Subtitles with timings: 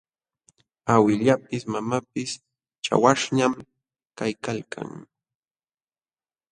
[0.95, 2.31] Awillapis mamapis
[2.83, 3.53] chawaśhñam
[4.17, 4.89] kaykalkan.